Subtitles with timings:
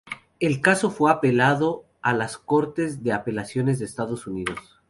[0.39, 4.79] El caso fue apelado a las Cortes de Apelaciones de Estados Unidos.